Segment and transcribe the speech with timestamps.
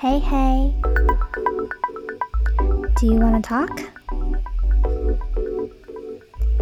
[0.00, 0.72] Hey, hey.
[2.96, 3.68] Do you want to talk?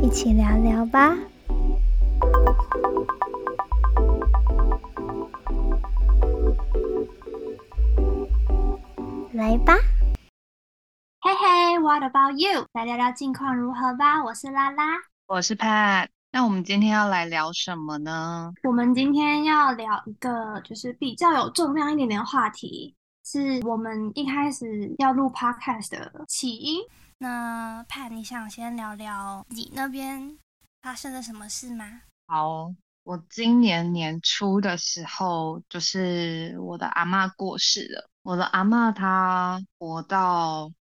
[0.02, 1.16] 一起聊聊吧。
[9.32, 9.76] 来吧。
[11.20, 12.66] 嘿嘿，What about you？
[12.72, 14.24] 来聊聊近况如何吧。
[14.24, 14.82] 我是拉拉，
[15.28, 16.08] 我是 Pat。
[16.32, 18.52] 那我们今天要来聊什么呢？
[18.64, 22.96] 我们今天要聊一个就是比较有重量一点点的话题，
[23.30, 26.80] 是我们一开始要录 Podcast 的起因。
[27.18, 30.38] 那 Pat，你想先聊聊你那边
[30.80, 32.00] 发生了什么事吗？
[32.26, 32.72] 好，
[33.02, 38.08] 我今年年初的时候，就是我的阿嬷过世了。
[38.22, 40.72] 我的阿嬷她活到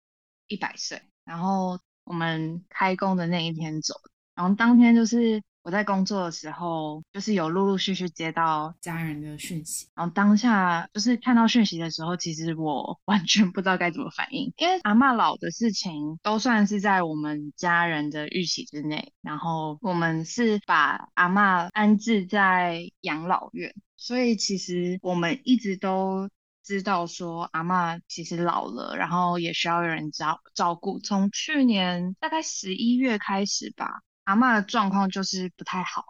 [0.47, 3.93] 一百岁，然后我们开工的那一天走。
[4.37, 9.89] 然后当天就是我在工作的时候，就是有陆陆续续接到家人的讯息。
[9.97, 19.13] 然后当下就是看到讯息的时候，其实我 完全不知道该怎么反应，因为阿嬷老的事情都算是在我们家人的预期之内。
[19.23, 26.31] 然后我们是把阿嬷安置在养老院，所以其实我们一直都
[26.63, 31.01] 知道说阿嬷其实老了，然后也需要有人照照顾。
[31.01, 34.03] 从去年大概十一月开始吧。
[34.27, 36.05] 阿妈的状况就是不太好，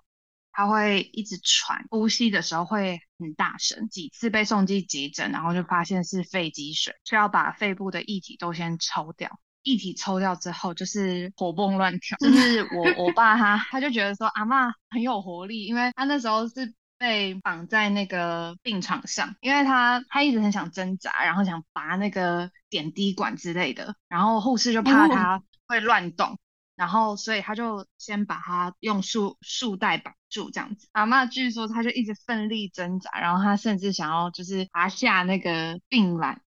[0.53, 9.31] 她会一直喘，呼吸的时候会很大声，几次被送进急诊，然后就发现是肺积水，需要把肺部的液体都先抽掉。
[9.63, 12.17] 液体抽掉之后，就是活蹦乱跳。
[12.19, 26.39] 就是我我爸他他就觉得说阿妈很有活力，因为他那时候是被绑在那个病床上，因为他他一直很想挣扎，然后想拔那个点滴管之类的，然后护士就怕他会乱动。
[26.77, 30.87] 然后，所以他就先把他用束束带绑住，这样子。
[30.93, 36.43] 阿妈据说他就一直奋力挣扎，然后他甚至想要就是爬下那个病栏，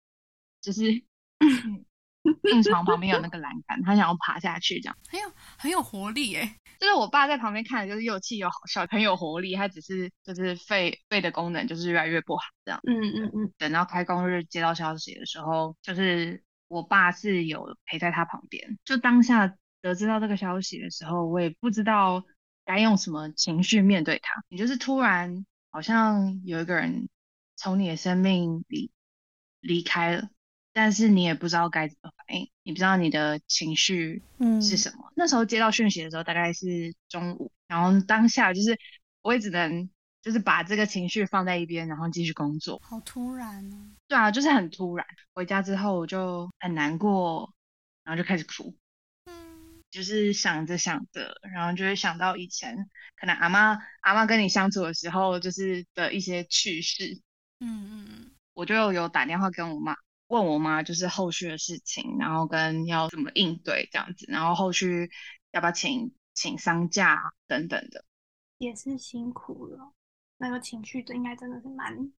[0.62, 0.92] 就是
[2.42, 6.56] 病床旁边有那个栏杆，他想要爬下去，这样很有很有活力耶。
[6.78, 9.56] 就是我爸在旁边看，就是又气又好笑，很有活力。
[9.56, 12.82] 他只是就是肺肺的功能就是越来越不好，这样。
[12.86, 13.54] 嗯嗯嗯。
[13.58, 19.56] 等到开工日接到消息的时候，就是我爸是有陪在他旁边，就当下。
[19.82, 22.24] 得知到这个消息的时候，我也不知道
[22.66, 24.44] 该用什么情绪面对他。
[24.50, 27.08] 你就是突然好像有一个人
[27.56, 28.92] 从你的生命里
[29.60, 30.30] 离开了，
[30.74, 34.22] 但是你也不知道该怎么反应，你不知道你的情绪
[34.62, 35.12] 是什么。
[35.16, 38.78] 那时候接到讯息的时候大概是中午，然后当下就是
[39.22, 39.90] 我也只能
[40.22, 42.82] 就是把这个情绪放在一边，然后继续工作。
[42.84, 43.78] 好突然哦！
[44.08, 45.06] 对啊，就是很突然。
[45.34, 47.54] 回家之后我就很难过，
[48.04, 48.76] 然后就开始哭。
[49.98, 52.78] 就是想着想着，然后就会想到以前
[53.20, 57.20] 可能阿妈阿妈跟你相处的时候，就是的一些趣事。
[57.62, 59.96] 嗯嗯嗯，我就有打电话跟我妈，
[60.28, 65.10] 问我妈就是后续的事情，然后跟要怎么应对这样子，然后后续
[65.50, 68.06] 要不要请请丧假等等的。
[68.60, 69.94] 也是辛苦了，
[70.38, 72.12] 那个情绪的应该真的是蛮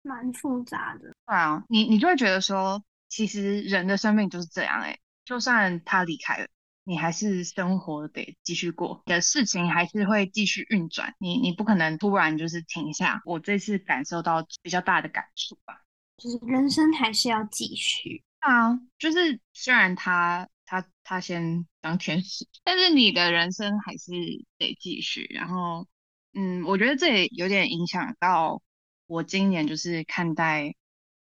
[0.00, 1.00] 蛮复杂的。
[1.26, 6.48] 对啊，你你就会觉得说，其实人的生命就是这样哎，就算他离开了。
[6.84, 11.14] 你还是生活得继续过，的事情还是会继续运转。
[11.18, 13.22] 你你不可能突然就是停下。
[13.24, 15.82] 我这次感受到比较大的感触吧，
[16.18, 18.78] 就是人生还是要继续啊。
[18.98, 24.12] 就是虽然他他他先当天使，但是你的人生还是
[24.58, 25.26] 得继续。
[25.30, 25.86] 然后，
[26.34, 28.60] 嗯，我觉得这也有点影响到
[29.06, 30.74] 我今年就是看待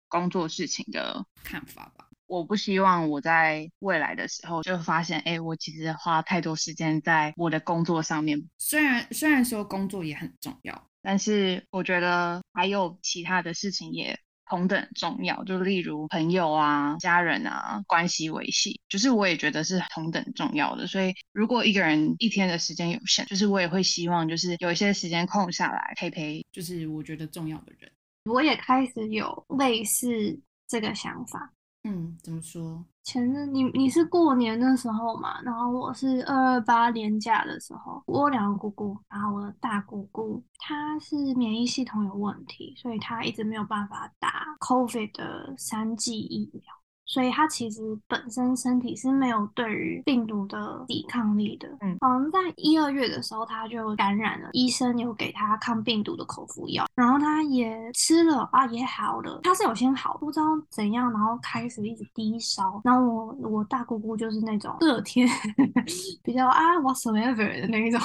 [0.09, 2.04] 工作事情的看法吧。
[2.27, 8.49] 我不希望我在未来的时候就发现，哎，我其实花太多时间在我的工作上面。
[8.57, 15.43] 虽然虽然说工作也很重要，但是我觉得还有其他的事情也同等重要。
[15.43, 20.87] 就例如朋友啊、家人啊，关系维系，就是我也觉得是同等重要的。
[20.87, 27.91] 所以如果一个人一天的时间有限，就是我也会希望就是有一些时间空下来陪陪，就是我觉得重要的人。
[28.25, 31.51] 我也开始有类似这个想法。
[31.87, 32.83] 嗯，怎么说？
[33.03, 46.63] 前阵你你是过年的时候嘛，然后我是二二八年假的时候，我两个姑姑，然后我的大姑姑她是免疫系统有问题，所以她一直没有办法打 COVID 的三剂疫苗。
[47.05, 51.67] 所以他其实本身身体是没有对于病毒的抵抗力的。
[51.81, 59.39] 嗯好像在一二月的时候他就感染了，医生有给他抗病毒的口服药，然后他也吃了啊，也好了。
[59.43, 62.81] 他是有先好，不知道怎样，然后开始一直低烧。
[62.83, 65.27] 然后我我大姑姑就是那种乐天
[66.23, 67.99] 比较啊 whatsoever 的那一种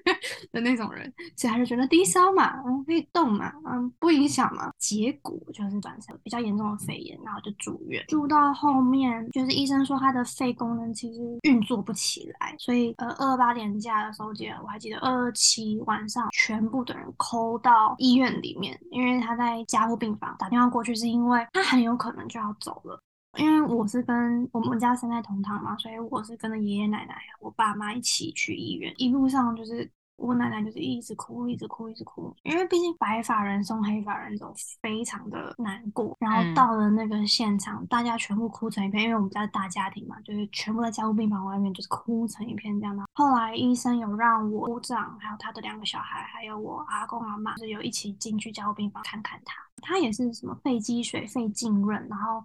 [0.52, 4.70] 的那种人，所以他就觉得低烧嘛，嗯，可以动嘛，嗯，不影响嘛。
[4.78, 8.04] 结果就是转成比较严重的肺炎，然后就住院。
[8.08, 23.00] 住到到后面，就是医生说他的肺功能其实运作不起来，所以呃，二八年假的时候，我记得我还记得二二七晚上，全部的人抠到医院里面，因为他在加护病房打电话过去，是因为他很有可能就要走了。
[23.36, 28.92] 因为我是跟我们家三代同堂嘛，所以我是跟着爷爷奶奶我爸妈一起去医院。
[28.96, 29.88] 一路上就是
[30.18, 36.16] 我奶奶就是一直哭，一直哭，一直哭，因为毕竟白发人送黑发人走，非常的难过。
[36.18, 43.04] 然后嗯到了那个现场，大家全部哭成一片，因为我们家是大家庭嘛，就是全部在加护病房外面就是哭成一片这样的。
[43.14, 49.54] 后来医生有让我姑丈还有他的两个小孩，还有我阿公阿妈，就是有一起进去加护病房看看他。
[49.80, 52.44] 他也是什么肺积水、肺浸润，然后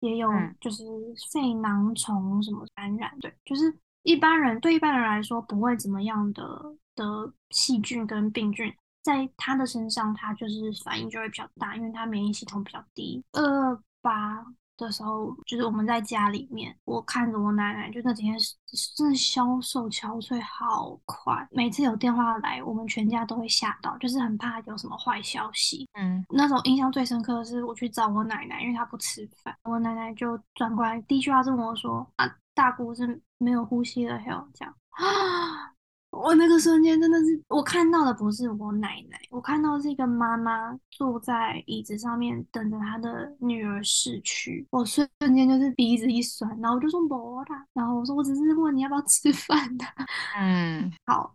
[0.00, 0.84] 也有嗯就是
[1.32, 6.44] 肺囊虫什么感染，对，就是一般人对一般人来说不会怎么样的
[6.98, 13.24] 的细菌跟病菌，在他的身上，他就是反应就会比较大，因为他免疫系统比较低。
[13.32, 14.44] 二八
[14.76, 18.54] 的时候，就是我们在家里面，我看着我奶奶，就那几天是
[18.96, 25.88] 真的消瘦憔悴好快，每次有电话来，我们全家都会吓到，就是很怕有什么坏消息。
[25.94, 35.72] 嗯那时候印象最深刻的是，我去找我奶奶，因为她不吃饭，我奶奶就转过来，第一句话是问我说：“啊，大姑是没有呼吸了，还有这样啊。”
[36.10, 44.66] 我那个瞬间真的是，我看到的不是我奶奶，我看到的是一个妈妈坐在椅子上面等着她的女儿逝去。
[44.70, 49.84] 我瞬间就是鼻子一酸，然后我就说没啦，然后我说我只是问你要不要吃饭的。
[50.36, 51.34] 嗯好，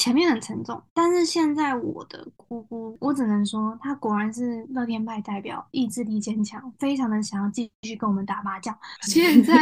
[0.00, 8.74] 前面很沉重，但是现在我的姑姑，我只能说她果然是乐天派代表，意志力坚强，非常的想要继续跟我们打麻将。
[9.04, 9.54] 现在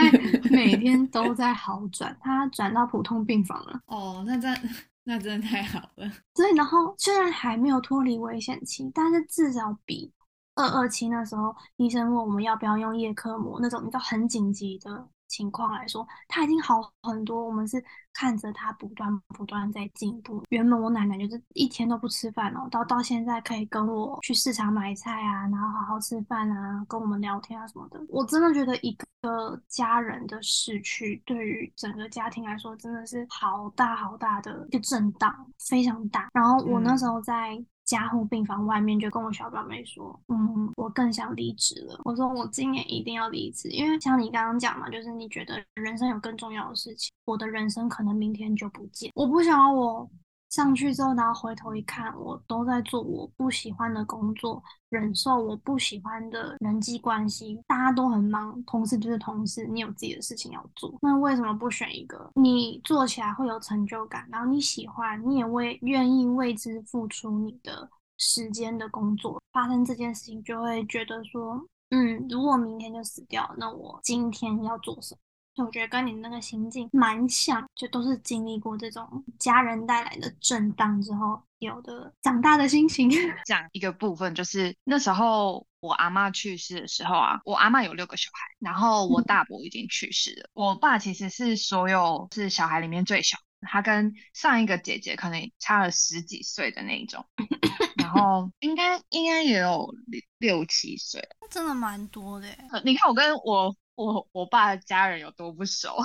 [0.48, 3.80] 每天都在好转，她转到普通病房了。
[3.86, 4.56] 哦，那真
[5.02, 6.08] 那真的太好了。
[6.36, 10.12] 所以，然后虽然还没有脱离危险期，但是至少比
[10.54, 17.46] 二二七那时候医生问我们要不要用叶克膜那种你知道很紧急的情况来说，他已经好很多。
[17.46, 17.82] 我们是
[18.12, 20.42] 看着他不断不断在进步。
[20.48, 28.00] 原本我奶奶就是一天都不吃饭哦，到到现在可以跟我去市场买菜啊，然后好好吃饭啊，跟我们聊天啊什么的。
[28.08, 35.34] 我真的觉得一个家人的逝去，对于整个家庭来说，真的是好大好大的一个震荡，
[35.68, 36.28] 非常大。
[36.32, 37.62] 然后我那时候在。
[37.88, 41.98] 加护病房外面就跟我小表妹说，嗯，我更想离职了。
[42.04, 49.10] 我说我今年一定要离职，因为像你刚刚讲嘛，就是你觉得人生有更重要的事情，我的人生可能明天就不见。
[49.14, 50.06] 我不想要我
[50.50, 69.40] 上去之后，然后回头一看，我都在做我不喜欢的工作，忍受我不喜欢的人际关系，大家都很忙，同事就是同事，你有自己的事情要做，那为什么不选一个你做起来会有成就感，然后你喜欢，你也为愿意为之付出你的时间的工作？
[69.52, 75.20] 发生这件事情，就会觉得说，嗯，如果明天就死掉，那我今天要做什么？
[75.64, 83.10] 我觉得跟你那个心境蛮像，就都是经历过这种家人带来的震荡之后有的长大的心情。
[83.46, 90.48] 讲一个部分，就是那时候我阿嬷去世的时候啊，我阿嬷有六个小孩，然后我大伯已经去世了。
[90.54, 97.24] 我爸其实是所有是小孩里面最小，他跟上一个姐姐可能差了十几岁的那一种，
[97.96, 101.28] 然后应该应该也有六六七岁了。
[101.50, 102.46] 真的蛮多的
[102.84, 105.96] 你看我跟我我我爸的家人有多不熟，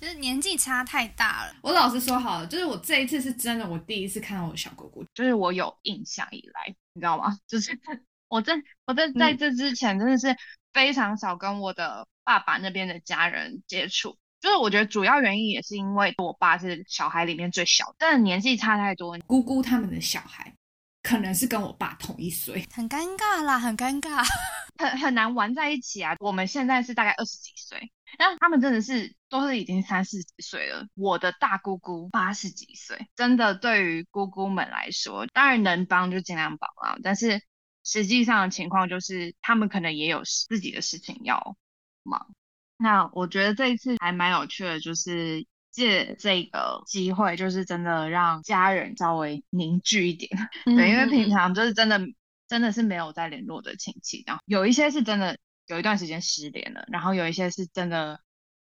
[0.00, 1.56] 就是年纪差太大了。
[1.60, 5.04] 我老实说好了，就是我这一次是真的，我第一次看到我的小姑姑。
[5.12, 7.36] 就是我有印象以来，你知道吗？
[7.48, 7.76] 就是
[8.28, 8.54] 我在
[8.86, 10.36] 我在在这之前真的是
[10.72, 14.16] 非常少跟我的爸爸那边的家人接触。
[14.40, 19.18] 就是我觉得主要原因也是因为我爸是小孩里面最小，但是年纪差太多。
[19.26, 20.54] 姑姑他们的小孩
[21.02, 24.24] 可能是跟我爸同一岁，很尴尬啦，很尴尬。
[24.78, 26.14] 很很难玩在一起啊。
[26.20, 30.86] 我们现在是大概二十几岁，那他们真的是都是已经三四十岁了。
[30.94, 36.96] 我的大姑姑八十几岁，真的对于姑姑们来说，当然能帮就尽量帮啊。
[37.02, 37.42] 但是
[37.82, 41.56] 实际上的情况就是，他们可能也有自己的事情要
[42.04, 42.32] 忙。
[42.76, 45.44] 那我觉得这一次还蛮有趣的，就是
[45.78, 50.30] 借这个机会，就是真的让家人稍微凝聚一点。
[50.66, 52.00] 对，因为平常就是真的
[52.48, 58.20] 真的是没有在联络的亲戚，然后有一些是真的有一段时间失联了，然后有一些是真的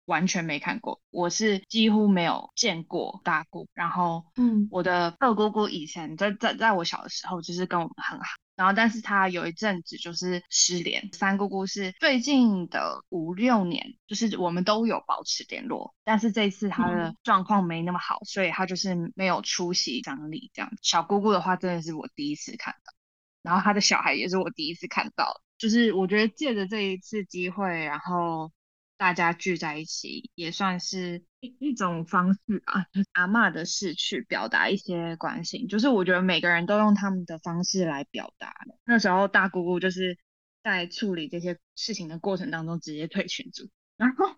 [0.05, 1.01] 完全没看过。
[1.11, 8.27] 我是几乎没有见过大姑，然后嗯我的二姑姑以前在在在我小的时候就是跟我们很好，
[8.61, 11.09] 然后但是他有一阵子就是失联。
[11.15, 20.71] 三姑姑是最近的五六年，就是我们都有保持联络，但是这一次她的嗯状况没那么好，所以她就是没有出席葬礼这样。
[20.83, 22.93] 小姑姑的话真的是我第一次看到，
[23.41, 28.53] 然后她的小孩也是我第一次看到，就是我觉得借着这一次机会，然后
[29.01, 38.79] 大家聚在一起，也算是一一种方式啊，阿嬷的逝去表达一些关心，就是我觉得每个人都用他们的方式来表达的。
[38.85, 40.19] 那时候大姑姑就是
[40.63, 44.37] 在处理这些事情的过程当中直接退群组，然后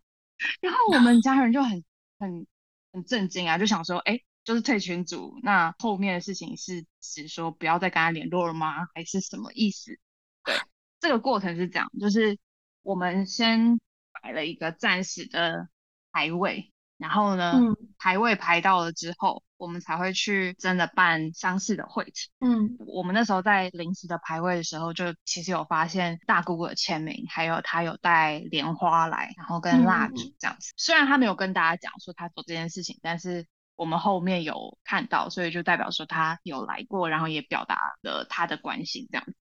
[0.60, 1.84] 然后我们家人就很
[2.20, 2.46] 很
[2.92, 8.86] 很震惊啊，就想说，哎，就是退群组，那后面的事情是指说不要再跟他联络了吗？
[8.94, 9.98] 还是什么意思？
[10.44, 10.54] 对，
[11.00, 12.38] 这个过程是这样，就是
[12.82, 13.80] 我们先
[14.22, 15.68] 摆了一个暂时的
[16.12, 22.32] 排位，然后呢，嗯排位排到了之后，我们才会去真的办丧事的会场。
[22.40, 30.72] 嗯我们那时候在临时的排位的时候，就其实有发现大姑姑的签名，还有她有带莲花来，然后跟蜡嗯烛这样子。
[30.76, 39.34] 虽然她没有跟大家讲说她做这件事情，但是我们后面有看到，所以就代表说她有来过，然后也表达了他的关心这样子。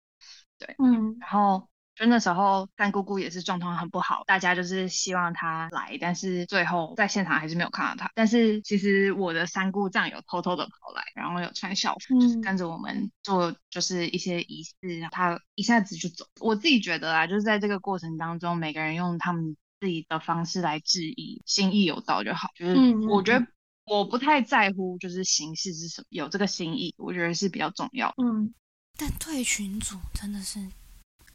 [0.78, 1.69] 嗯然后
[2.00, 8.10] 就那时候三姑姑也是状况很不好，大家就是希望她来，但是最后在现场还是没有看到她。
[8.14, 16.24] 但是其实我的三姑丈有偷偷的跑来，然后有穿校服，就是嗯跟着我们做就是一些仪式，然后他一下子就走。
[16.40, 22.48] 我自己觉得啊，就是在这个过程当中，每个人用他们自己的方式来质疑，心意有到就好。
[22.54, 23.48] 就是嗯我觉得嗯
[23.84, 28.24] 我不太在乎就是形式是什么，有这个心意，我觉得是比较重要的。
[28.24, 28.54] 嗯
[28.96, 30.60] 但退群组真的是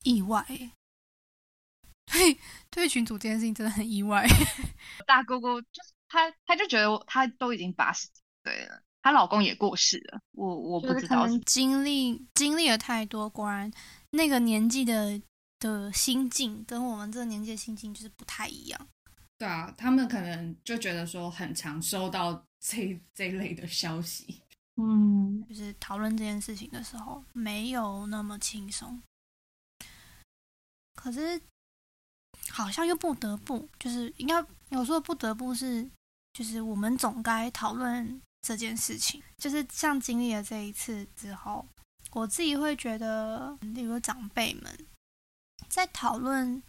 [0.06, 0.72] 意外耶，
[2.08, 2.40] 退
[2.72, 4.26] 退群组这件事情真的很意外。
[5.06, 13.70] 大姑姑就是她，她就觉得我她都已经八十几岁了，她老公也过世了，我我不知道是可能经历经历了太多，果然
[14.12, 15.22] 那个年纪的
[15.60, 18.88] 的心境跟我们这个年纪的心境就是不太一样。
[19.38, 24.42] 对啊，他们可能就觉得说很常收到这这一类的消息，
[24.78, 29.02] 嗯就是讨论这件事情的时候没有那么轻松，
[31.06, 31.40] 可是
[32.50, 35.88] 好像又不得不，就是应该有时候不得不是，
[36.34, 39.22] 就是我们总该讨论这件事情。
[39.38, 41.64] 就是像经历了这一次之后，
[42.14, 44.88] 我自己会觉得，例如长辈们
[45.70, 46.64] 在讨论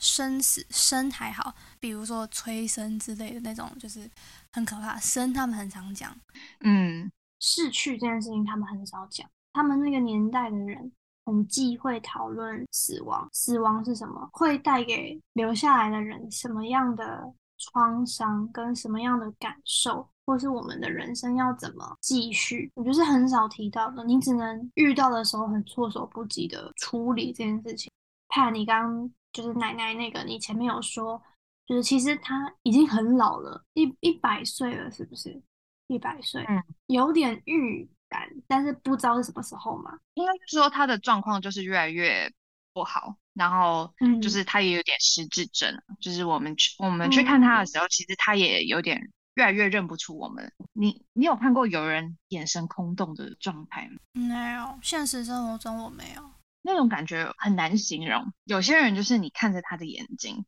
[0.00, 4.10] 生死，生还好，比如说催生之类的那种，就是
[4.52, 4.98] 很可怕。
[4.98, 6.18] 生他们很常讲。
[6.58, 7.08] 嗯，
[7.38, 10.90] 逝去这件事情他们很少讲，他们那个年代的人
[11.30, 13.28] 很忌讳讨论死亡。
[13.32, 14.28] 死亡是什么？
[14.32, 22.70] 会带给留下来的人什么样的创伤，跟什么样的感受，或是我们的人生要怎么继续？
[22.74, 27.90] 我觉得是很少提到的，你只能遇到的时候很措手不及的处理这件事情。
[28.28, 31.20] 怕你刚刚就是奶奶那个，你前面有说，
[31.66, 35.40] 就是其实她已经很老了，一一百岁了，是不是？
[35.88, 39.98] 一百岁，嗯有点预感，但是不知道是什么时候嘛。
[40.14, 42.30] 应该是说他的状况就是越来越
[42.74, 50.52] 不好，然后嗯就是他也有点失智症，就是我们去我们去看他的时候，其实他也有点越来越认不出我们。
[50.72, 53.98] 你你有看过有人眼神空洞的状态吗？
[54.12, 56.30] 没有，现实生活中我没有。
[56.62, 58.32] 那种感觉很难形容。
[58.44, 60.44] 有些人就是你看着他的眼睛，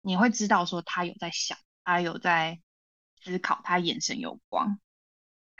[0.00, 2.58] 你会知道说他有在想，他有在
[3.22, 4.78] 思考，他眼神有光，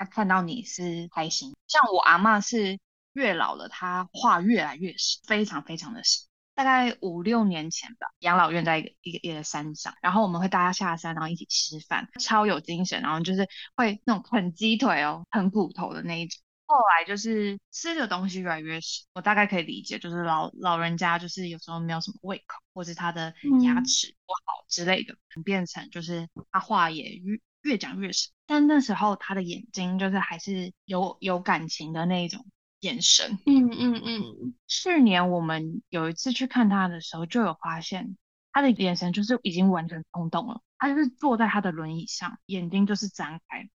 [0.02, 1.54] 他看到你是开心。
[1.68, 2.80] 像我阿嬷是
[3.12, 6.26] 越老了，她话越来越少，非常非常的少。
[6.54, 16.42] 大概五六年前吧，养老院在一个一个一个山上，然后我们会大家下山，然后一起吃饭，超有精神，然后就是会那种啃鸡腿哦，啃骨头的那一种。
[16.66, 23.32] 后来就是吃的东西越来越少，我大概可以理解，就是老老人家就是有时候没有什么胃口，或是他的
[23.62, 28.30] 牙嗯齿不好之类的，变成就是他话也越越讲越少。
[28.46, 32.46] 但那时候他的眼睛就是还是有有感情的那一种
[32.80, 33.38] 眼神。
[33.46, 38.16] 嗯嗯嗯，去年我们有一次去看他的时候，就有发现
[38.52, 43.68] 他的眼神就是已经完全空洞了，他就是坐在他的轮椅上，眼睛就是张开。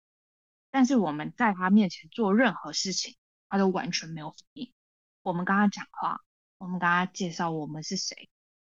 [0.72, 3.16] 但是我们在他面前做任何事情，
[3.48, 4.74] 他都完全没有反应。
[5.22, 6.20] 我们跟他讲话，
[6.58, 8.30] 我们跟他介绍我们是谁，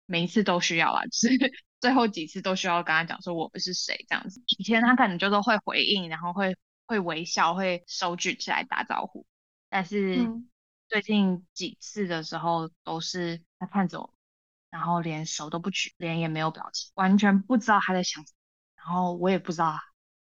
[0.07, 1.37] 每一次都需要啊，就是
[1.81, 4.41] 最后几次都需要跟他讲说我们是谁这样子。
[4.57, 9.25] 以前他可能就是会回应，然后会会微笑，会手举起来打招呼，
[9.69, 10.47] 但是嗯
[10.87, 14.13] 最近几次的时候都是他看着我，
[14.69, 18.37] 然后连手都不举，脸也没有表情，完全不知道他在想什么。
[18.75, 19.77] 然后我也不知道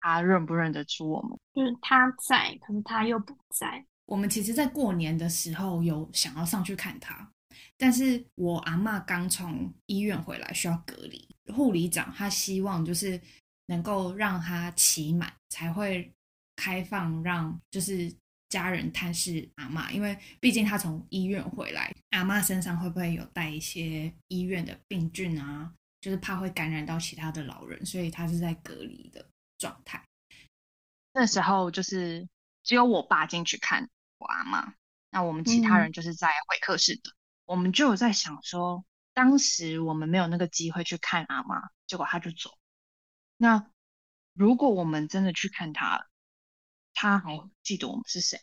[0.01, 1.39] 他认不认得出我们。
[1.55, 3.85] 就是他在，可是他又不在。
[4.07, 7.33] 我们其实，在过年的时候有想要上去看他，
[7.79, 11.34] 但是我阿嬷刚从医院回来，需要隔离。
[11.53, 13.21] 护理长他希望就是
[13.67, 16.13] 能够让他期满，才会
[16.57, 18.13] 开放让就是
[18.49, 25.73] 家人探视阿嬷，因为毕竟他从医院回来，阿嬷身上会不会有带一些医院的病菌啊？
[26.01, 30.05] 就是怕会感染到其他的老人，所以他是在隔离的状态。
[31.15, 32.29] 那时候就是
[32.63, 34.75] 只有我爸进去看我阿妈，
[35.11, 37.11] 那我们其他人就是在会客室的。
[37.47, 38.85] 我们就有在想说，
[39.15, 42.51] 当时我们没有那个机会去看阿妈，结果他就走。
[43.37, 43.71] 那
[44.33, 46.07] 如果我们真的去看他，
[46.93, 48.41] 他还记得我们是谁？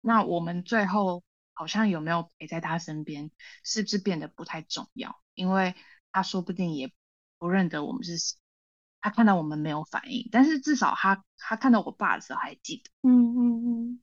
[0.00, 3.30] 那我们最后好像有没有陪在他身边，
[3.62, 5.20] 是不是变得不太重要？
[5.34, 5.74] 因为
[6.12, 6.90] 他说不定也
[7.38, 8.38] 不认得我们是谁，
[9.00, 12.90] 他看到我们没有反应，但是至少他他看到我爸的时候还记得。
[13.02, 14.00] 嗯嗯嗯。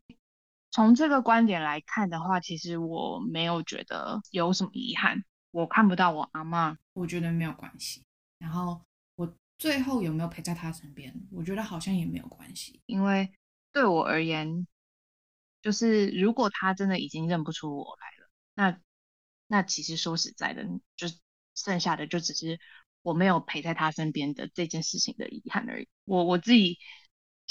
[0.73, 5.23] 从这个观点来看的话，其实我没有觉得有什么遗憾。
[5.51, 8.03] 我看不到我阿妈，我觉得没有关系。
[8.39, 8.81] 然后
[9.15, 12.81] 我最后有没有陪在他身边，我觉得好像也没有关系。
[12.87, 13.31] 因为
[13.71, 14.65] 对我而言，
[15.61, 18.81] 就是如果他真的已经认不出我来了，那
[19.45, 20.65] 那其实说实在的，
[20.97, 21.07] 就。
[21.55, 22.59] 剩下的就只是
[23.03, 25.87] 我没有陪在他身边的这件事情的遗憾而已。
[26.03, 26.79] 我我自己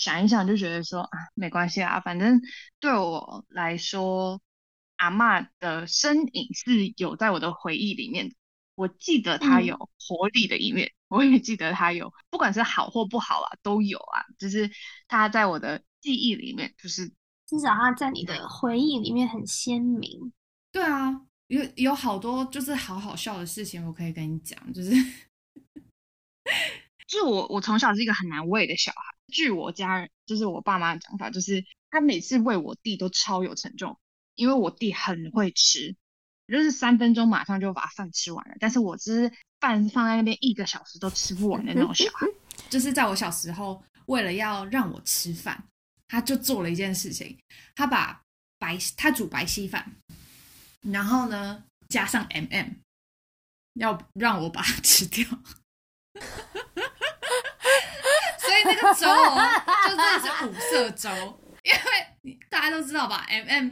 [0.03, 2.41] 想一想，就觉得说啊，没关系啊，反正
[2.81, 4.41] 对我来说，
[4.97, 8.35] 阿妈的身影是有在我的回忆里面。
[8.75, 9.77] 我记得她有
[10.09, 14.25] 活力的一面，我也记得她有，不管是好或不好啊，都有啊。
[14.39, 14.69] 就是
[15.07, 17.07] 她在我的记忆里面，就是
[17.47, 20.33] 至少她在你的回忆里面很鲜明。
[20.73, 21.21] 对啊。
[21.49, 24.91] 有有好多就是好好笑的事情，我可以跟你讲，就是，
[27.07, 33.99] 就我我从小是一个很难喂的小孩，据我家人就是我爸妈的讲法，就是他每次喂我弟都超有成就，
[34.35, 35.97] 因为我弟很会吃，
[36.47, 42.27] 就是三分钟马上就把饭吃完了，但是我只是饭放在那边一个小时都吃不完的那种小孩，
[42.71, 45.65] 就是在我小时候，为了要让我吃饭，
[46.07, 47.39] 他就做了一件事情，
[47.75, 48.23] 他把
[48.59, 49.97] 白他煮白稀饭。
[50.83, 52.67] 然后呢，加上 M M，
[53.75, 55.25] 要让我把它吃掉，
[58.63, 59.07] 以那个粥
[59.89, 61.11] 就真的是五色粥，
[61.63, 63.71] 因为大家都知道吧，M M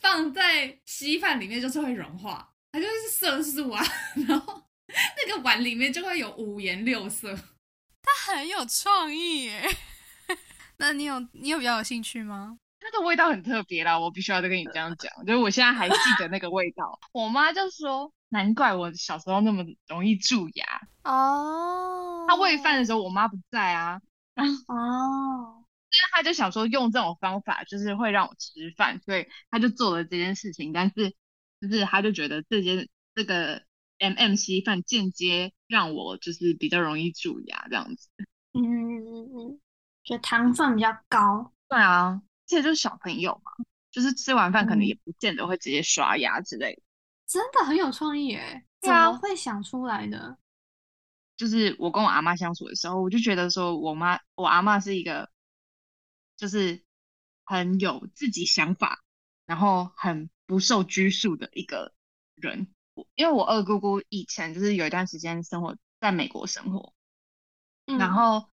[0.00, 3.84] 放在稀饭里面就是会融化，它就是色素啊，
[4.26, 7.34] 然后那个碗里面就会有五颜六色，
[8.02, 9.62] 它很有创意耶。
[10.78, 12.58] 那你有你有比较有兴趣吗？
[12.80, 16.98] 它的味道很特别啦，我必须要再跟你这样讲，就是我现在还记得那个味道。
[17.12, 20.66] 我妈就说，难怪我小时候那么容易蛀牙
[21.04, 22.26] 哦。
[22.26, 24.00] 她喂饭的时候，我妈不在啊，
[24.68, 30.72] 哦，所以他就想说用这种方法，就是会让我吃饭，所以他就做了这件事情。
[30.72, 31.10] 但是
[31.60, 33.62] 就是他就觉得这件这个
[33.98, 38.08] M M 稀饭间接让我就是比较容易蛀牙这样子。
[38.52, 39.60] 嗯嗯嗯嗯，
[40.04, 41.52] 就糖分比较高。
[41.68, 42.22] 对啊。
[42.44, 43.52] 这就是小朋友嘛，
[43.90, 46.82] 就是吃完饭可能也不见得会直接刷牙之类的，
[47.26, 50.36] 真的很有创意诶，怎么会想出来的？
[51.42, 55.28] 就是我跟我阿妈相处的时候，我就觉得说我妈我阿妈是一个，
[56.36, 56.84] 就是
[57.44, 59.02] 很有自己想法，
[59.44, 61.92] 然后很不受拘束的一个
[62.36, 62.68] 人。
[63.16, 66.94] 因为我二姑姑以前就是有一段时间生活在美国生活，
[67.98, 68.48] 然后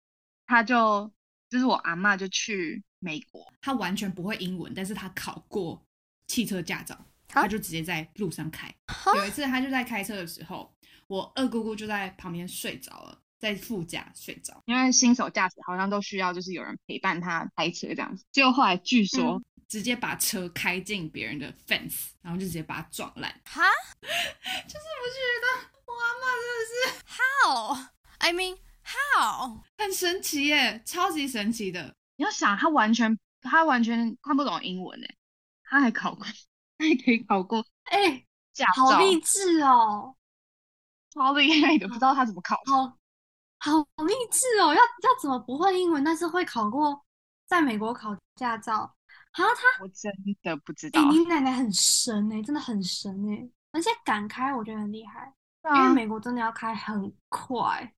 [0.46, 1.12] 她就
[1.48, 2.82] 就是我阿妈就去。
[3.02, 5.82] 美国，她完全不会英文，但是她考过
[6.26, 8.72] 汽车驾照，他就直接在路上开。
[9.16, 10.74] 有一次，他就在开车的时候，
[11.06, 14.62] 我二姑姑就在旁边睡着了，在副驾睡着。
[14.66, 18.24] 因为新手驾驶好像都需要就是有人陪伴他开车这样子。
[18.32, 23.30] 结果后来据说直接把车开进别人的 fence，然后就直接把他撞烂。
[23.44, 23.62] 哈，
[24.02, 25.46] 就是我觉得
[25.86, 31.94] 我阿妈真的是 how，I mean how，很神奇耶，超级神奇的。
[32.16, 35.16] 你要想，他完全他完全看不懂英文诶，
[35.62, 36.32] 他还考过，他
[36.80, 40.16] 还可以考过，哎，驾照，好励志哦，
[41.12, 47.04] 超厉害的，不知道他怎么考，好，好励志哦，要要怎么不会英文，但是会考过
[47.46, 48.94] 在美国考驾照？
[49.32, 50.12] 啊，他我真
[50.42, 55.32] 的不知道，你奶奶很神哎，真的很神哎，而且敢开，我觉得很厉害，
[55.76, 57.94] 因为美国真的要开很快，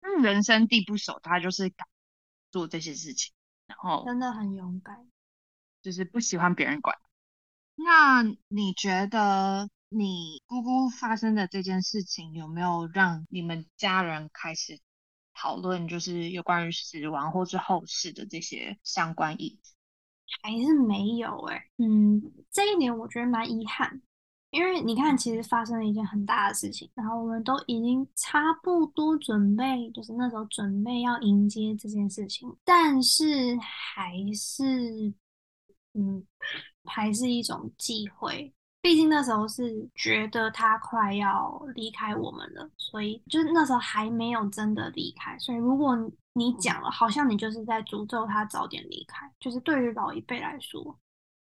[0.00, 1.86] 嗯，人生地不熟，他就是敢
[2.50, 3.32] 做这些事情。
[3.66, 5.10] 然后真的很勇敢，
[5.82, 6.96] 就是不喜欢别人管。
[7.80, 14.80] 那你觉得你姑姑发生的这件事情有没有让你们家人开始
[15.32, 19.60] 讨论，就是有关于死亡或是后事的这些相关议题？
[20.42, 24.02] 还是没有哎、嗯，这一点我觉得蛮遗憾，
[24.50, 35.14] 因为你看，其实发生了一件很大的事情，然后我们都已经差不多准备，就是那时候准备要迎接这件事情，但是还是，
[35.94, 36.22] 嗯，
[36.88, 38.52] 还是一种忌讳。
[38.80, 45.36] 毕竟那时候是觉得他快要离开我们了，所以就是那时候还没有真的离开。
[45.38, 45.96] 所以如果
[46.32, 50.96] 你讲了，好像你就是在诅咒他早点离开，就是对于老一辈来说，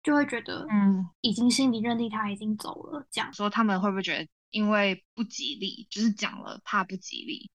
[0.02, 3.30] 就会觉得，嗯，已经心里认定他已经走了，这样。
[3.34, 7.50] 说他们会不会觉得因为不吉利，就是讲了怕不吉利？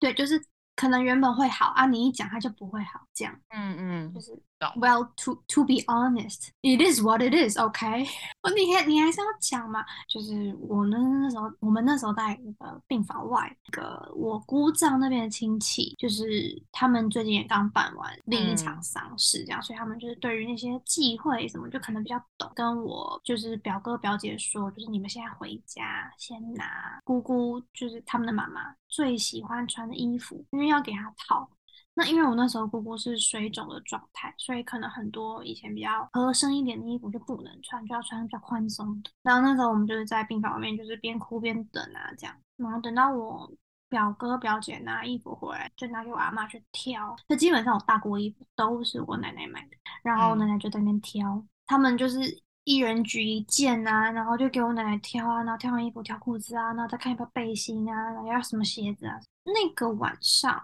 [0.00, 4.42] 对，就是可能原本会好啊，你一讲他就不会好，这样嗯嗯就，是懂
[4.76, 7.58] Well, to to be honest, it is what it is.
[7.58, 8.06] OK，
[8.40, 9.84] 哦，你还你还是要讲嘛。
[10.08, 22.50] 就是我们那时候，我们那时候在那个病房外，那个我姑丈那边的亲戚，就是他们最近也刚办完另一场嗯丧事，这样，所以他们就是对于那些忌讳什么，就可能比较懂。
[22.54, 31.46] 跟我就是表哥表姐说，就是你们现在回家，先拿姑姑就是他们的妈妈最喜欢穿的衣服，因为要给她套。
[31.96, 39.10] 那因为我那时候姑姑是水肿的状态，所以可能很多以前比较合身一点的衣服就不能穿，就要穿比较宽松的。
[39.22, 42.36] 然后那时候我们就是在病房外面，就是边哭边等啊，这样。
[42.58, 43.50] 然后等到我
[43.88, 47.16] 表哥表姐拿衣服回来，就拿给我阿妈去挑。
[47.26, 52.20] 那基本上我大姑衣服都是我奶奶买的，然后我奶奶就在那边挑，他们就是。
[52.68, 59.16] 一人举一件啊，然后就给我奶奶挑啊，然后挑完衣服挑裤子啊，然后再看要不要背心啊，然后要什么鞋子啊。
[59.44, 60.60] 那个晚上，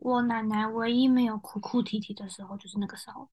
[0.00, 3.28] 我奶奶唯一没有哭哭啼啼的时候，就是那个时候，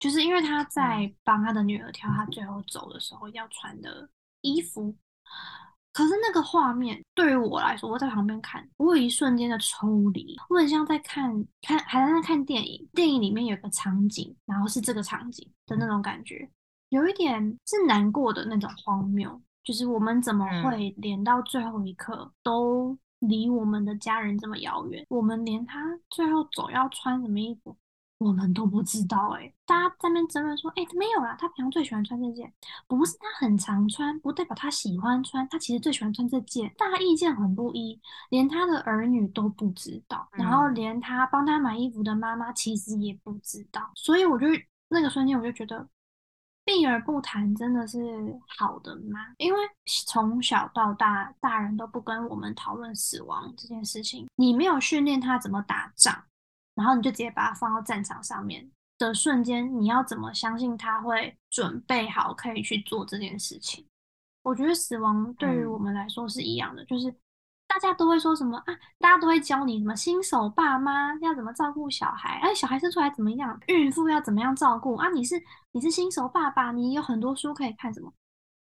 [0.00, 4.08] 就是因为她在帮她的女儿挑她最后走的时候要穿的
[4.40, 4.94] 衣服。
[5.92, 16.50] 可是那个画面对于我来说，我在旁边看，我有一瞬间的抽离，我很像在看看还在那看电影，电影里面有个场景，然后是这个场景的那种感觉，
[16.88, 20.64] 有一点是难过的那种荒谬，就是我们怎么嗯。
[20.64, 25.06] 会连到最后一刻都离我们的家人这么遥远？
[25.08, 27.76] 我们连他最后走要穿什么衣服，
[28.18, 32.52] 我们都不知道哎、大家在那边争论说，哎、没有啦，他平常最喜欢穿这件，
[32.86, 44.46] 不是他很常穿，不代表他喜欢穿，他其实最喜欢穿这件，大家意见很不一，连他的儿女都不知道，然后嗯连他帮他买衣服的妈妈其实也不知道，所以我就
[44.88, 45.88] 那个瞬间我就觉得。
[46.64, 47.98] 避而不谈真的是
[48.46, 49.18] 好的吗？
[49.38, 49.58] 因为
[50.06, 56.24] 从小到大，大人都不跟我们讨论死亡这件事情，你没有训练他怎么打仗，
[56.74, 63.84] 然后你就直接把他放到战场上面的瞬间，你要怎么相信他会准备好可以去做这件事情？
[64.42, 67.12] 我觉得死亡对于嗯我们来说是一样的，就是
[67.72, 75.08] 大家都会说什么啊，大家都会教你什么新手爸妈要怎么照顾小孩，哎，小孩生出来怎么样，孕妇要怎么样照顾啊？
[75.08, 78.12] 你是你是新手爸爸，你有很多书可以看，什么？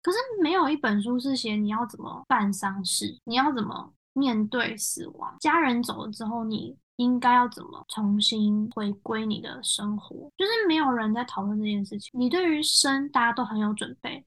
[0.02, 12.10] 可是没有一本书是写你要怎么办丧事，你要怎么面对死亡，家人走了之后，你应该要怎么重新回归你的生活，就是没有人在讨论这件事情。
[12.12, 14.24] 你对于生大家都很有准备，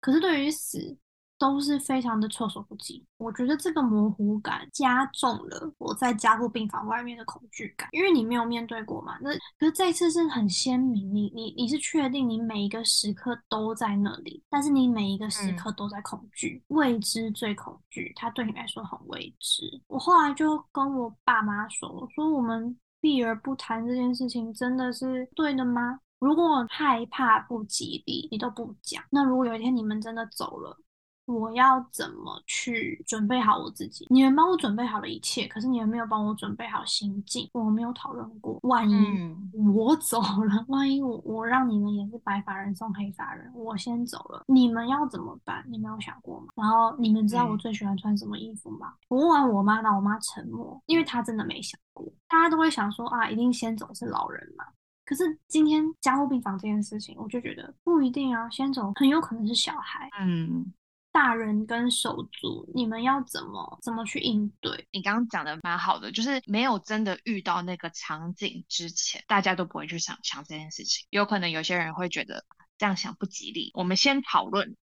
[0.00, 0.96] 可是对于死
[1.44, 3.04] 都是非常的措手不及。
[3.18, 9.18] 我觉得这个模糊感加重了我在加护病房外面的恐惧感，因为你没有面对过嘛。
[9.20, 19.82] 那可是这一次是很鲜明，你你你是确定你每一个时刻都在那里，但是你每一个时刻都在恐惧，未知最恐惧，它对你来说很未知。
[19.88, 26.00] 我后来就跟我爸妈说，我说我们避而不谈这件事情真的是对的吗？
[26.20, 30.78] 如果害怕不吉利，你都不讲，那如果有一天你们真的走了，
[31.26, 34.06] 我要怎么去准备好我自己？
[34.10, 38.58] 你们帮我准备好了一切，可是你们没有帮我准备好心境，我没有讨论过。
[38.62, 45.64] 万一嗯我走了，万一我我让你们也是白发人送黑发人，我先走了，你们要怎么办？
[45.68, 46.46] 你们有想过吗？
[46.56, 48.92] 然后你们知道我嗯最喜欢穿什么衣服吗？
[49.08, 52.06] 我问完我妈，那我妈沉默，因为她真的没想过。
[52.28, 54.64] 大家都会想说啊，一定先走是老人嘛。
[55.06, 60.08] 可是今天加护病房这件事情，我就觉得不一定啊，先走很有可能是小孩。
[60.18, 60.72] 嗯，
[61.14, 64.88] 大人跟手足，你们要怎么怎么去应对？
[64.90, 71.06] 你刚刚讲的蛮好的，就是没有真的遇到那个场景之前，大家都不会去想想这件事情。
[71.10, 72.44] 有可能有些人会觉得
[72.78, 74.74] 这样想不吉利，我们先讨论，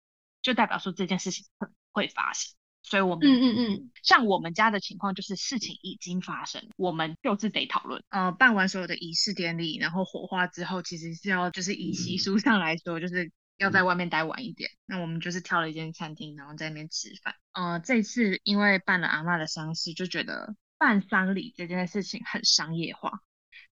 [0.41, 2.55] 就代表说这件事情可能会发生。
[2.83, 8.05] 所以我们嗯嗯嗯，像我们家的情况，就是事情已经发生，我们就是得讨论。
[8.09, 14.71] 呃，办完所有的仪式典礼，然后火化之后，其实是要就是以习俗上来说，就是要在外面待晚一点。
[14.87, 17.37] 那我们就是挑了一间餐厅，然后在那边吃饭。
[17.53, 23.21] 呃，这次因为办了阿妈的丧事，就觉得办丧礼这件事情很商业化，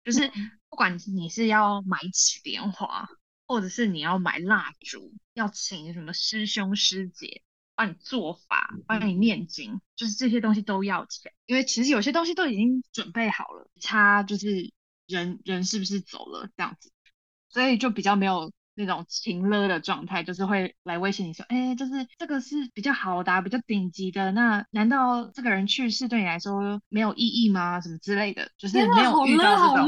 [0.03, 0.31] 就是
[0.69, 3.07] 不管你是要买起莲花，
[3.47, 7.41] 或者是你要买蜡烛，要请什么师兄师姐。
[7.79, 14.73] 帮你做法，帮你念经，就是这些东西都要钱，因为其实有些东西都已经准备好了，差就是
[15.05, 16.91] 人人是不是走了这样子，
[17.49, 27.81] 所以就比较没有那种情勒的状态，就是会来威胁你说，哎，就是这个是比较好的，比较顶级的，那难道这个人去世对你来说没有意义吗？
[27.81, 29.87] 什么之类的，就是没有遇到这种，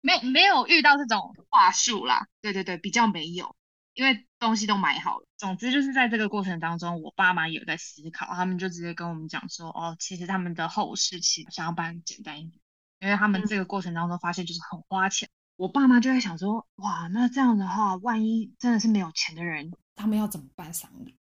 [0.00, 3.54] 没没有遇到这种话术啦，对对对，比较没有。
[3.94, 12.62] 因为东西都买好了，总之就是在这个过程当中，我爸妈也有在思考，他们就直接跟我们讲说，哦，其实他们的后事其实想要办简单一点，
[13.00, 15.28] 因为他们这个过程当中发现就是很花钱。
[15.58, 21.16] 我爸妈就在想说，哇，那这样的话，万一真的是没有钱的人，他们要怎么办丧礼？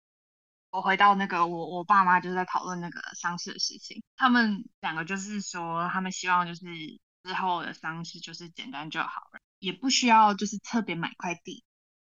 [0.70, 6.62] 我回到那个我我爸妈就在讨论那个丧事的事情，他们两个就是说，他们希望就是
[7.22, 11.62] 之后的丧事就是简单就好了，也不需要就是特别买块地。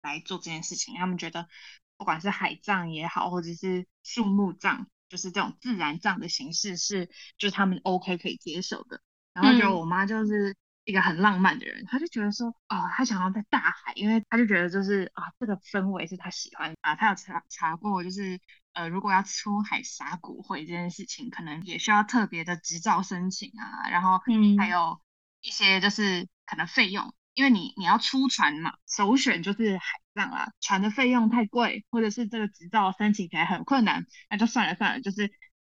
[0.00, 1.48] 来做这件事情，他们觉得
[1.96, 9.00] 不管是海葬也好，或者是树木葬，就是这种自然葬的形式是，就是他们 OK 可以接受的。
[9.34, 10.56] 然后就我妈就是
[10.88, 16.94] 一个很浪漫的人，他就觉得说，哦，他想要在大海，因为他就觉得就是啊，这个氛围是他喜欢啊。
[16.94, 18.40] 他有查查过，就是
[18.72, 24.18] 呃，如果要出海撒骨灰这件事情，可能也需要特别的执照申请啊，然后
[24.58, 24.98] 还有
[25.42, 27.12] 一些就是可能费用。
[27.34, 35.30] 因为你你要出船嘛，首选就是海葬啦，船的费用太贵，或者是这个执照申请起来很困难，那就算了算了，就是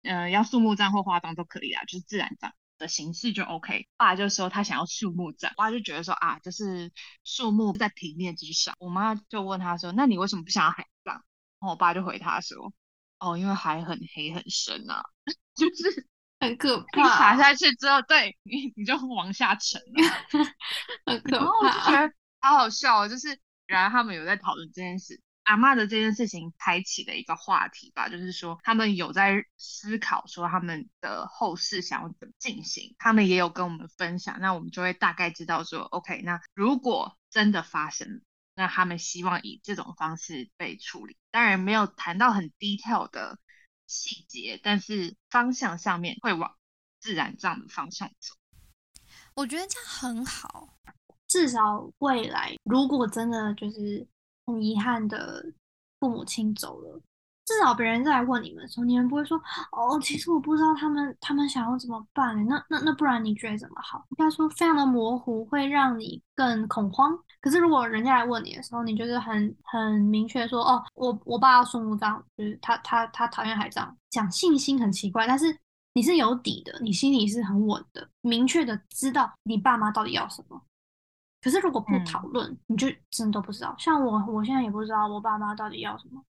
[0.04, 3.86] 呃要树木葬或花葬都可以啊，就是自然葬的形式就 OK。
[3.96, 6.90] 爸就说他想要树木葬，我爸就觉得说啊，就是
[7.22, 8.74] 树木在平面之上。
[8.80, 11.14] 我妈就问他说，那你为什么不想要海葬？
[11.14, 11.22] 然
[11.60, 12.72] 后我爸就回他说，
[13.20, 15.04] 哦，因为海很黑很深啊，
[15.54, 16.08] 就是。
[16.42, 20.48] 很可 怕，你撒下去之后，对你你就往下沉了，
[21.04, 21.44] 很可怕。
[21.44, 23.28] 然后我就觉得好好笑，就是
[23.66, 38.22] 原来他们有在讨论这件事，阿妈的这件事情开启的一个话题吧，就是说他们有在思考说他们的后事想要怎么进行，他们也有跟我们分享，那我们就会大概知道说，OK，那如果真的发生，
[38.54, 43.38] 那他们希望以这种方式被处理，当然没有谈到很 detail 的。
[43.92, 46.54] 细节，但是方向上面会往
[47.00, 48.36] 自然这样的方向走。
[49.34, 50.78] 我觉得这样很好，
[51.26, 54.06] 至少未来如果真的就是
[54.52, 55.44] 很遗憾的
[55.98, 57.00] 父母亲走了。
[57.46, 59.36] 至少别人再来问你们的时候，你们不会说
[59.72, 62.46] 哦，其实我不知道他们他们想要怎么办。
[62.46, 64.04] 那那那不然你觉得怎么好？
[64.10, 67.18] 应该说非常的模糊，会让你更恐慌。
[67.40, 75.46] 可是如果人家来问你的时候，你就是很很明确说哦，我我爸要树木葬，就是他他他讨厌海葬，讲信心很奇怪，但是
[75.94, 80.62] 你是有底的，你心里是很稳的，明确的知道你爸妈到底要什么。
[81.40, 83.74] 可是如果不讨论，你就真的都不知道。
[83.78, 86.22] 像我，我现在也不知道我爸妈到底要什么。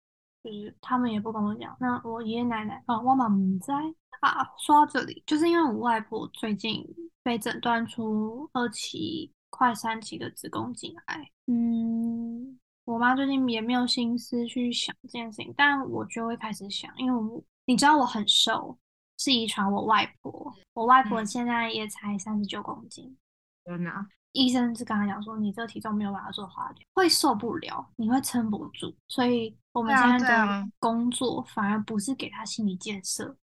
[0.43, 3.75] 就是他们也不跟我讲，那我爷爷奶奶啊，我妈不在
[4.21, 4.43] 啊。
[4.57, 6.83] 说到这里，就是因为我外婆最近
[7.21, 18.75] 被诊断出二期快三期的子宫颈癌，嗯，我妈最近也没有心思去想这件事情，但我就会开始想，因为我你知道我很瘦，
[19.19, 23.15] 是遗传我外婆，我外婆现在也才三十九公斤，
[23.63, 23.91] 真的。
[24.33, 28.95] 医生是跟他讲说，你这个体重没有办法做化疗，会受不了，你会撑不住。
[29.07, 33.35] 所以我们现在的工作反而不是给他心理建设，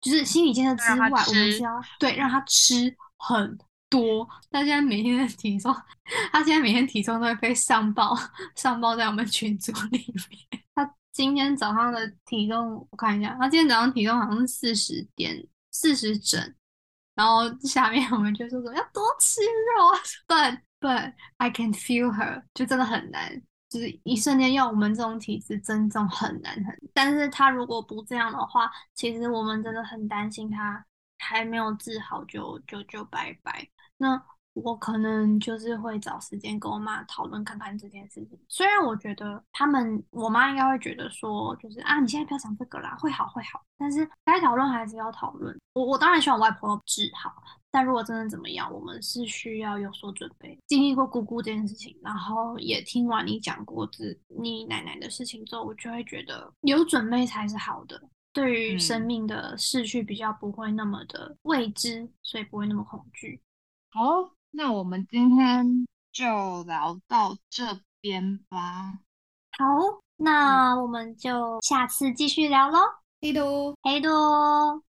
[0.00, 4.28] 就是心理建设之外，我们是要对让他吃很多。
[4.50, 5.74] 他现在每天的体重，
[6.30, 8.14] 他现在每天体重都会被上报，
[8.54, 9.98] 上报在我们群组里
[10.30, 10.62] 面。
[10.74, 16.54] 他今天早上的体重我看一下，他今天早上体重好像是四十点四十整。
[17.18, 26.78] 然后下面我们就说说要多吃肉啊， but but I can feel her，就真的很难，就是一瞬间要我们这种体质增重很难很。
[26.94, 30.86] 但是他如果不这样的话，其实我们真的很担心他
[31.18, 33.68] 还没有治好就就就拜拜。
[33.96, 34.22] 那。
[34.64, 38.38] 我可能就是会找时间跟我妈讨论看看这件事情。
[38.48, 43.62] 虽然我觉得他们，我妈应该会觉得说，就是啊，你现在不要想这个啦，会好会好。
[43.76, 45.56] 但是该讨论还是要讨论。
[45.74, 47.32] 我我当然希望外婆治好，
[47.70, 50.58] 但如果真的怎么样，我们是需要有所准备。
[50.66, 58.00] 经历过姑姑这件事情，然后也听完你讲过自你奶奶的事情之后，我就会觉得有准备才是好的。
[58.32, 63.40] 对于生命的逝去，比较不会那么的未知，所以不会那么恐惧。
[63.90, 64.37] 好。
[64.50, 69.00] 那我们今天就聊到这边吧。
[69.52, 69.64] 好，
[70.16, 72.78] 那我们就下次继续聊喽。
[73.20, 73.74] 黑豆。
[73.82, 74.82] 黑多。